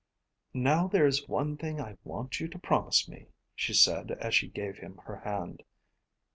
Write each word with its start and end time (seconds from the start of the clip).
"Now 0.55 0.87
there 0.87 1.05
is 1.05 1.29
one 1.29 1.57
thing 1.57 1.79
I 1.79 1.95
want 2.03 2.39
you 2.39 2.47
to 2.47 2.57
promise 2.57 3.07
me," 3.07 3.27
she 3.53 3.75
said 3.75 4.09
as 4.13 4.33
she 4.33 4.47
gave 4.47 4.77
him 4.79 4.97
her 5.05 5.17
hand. 5.17 5.61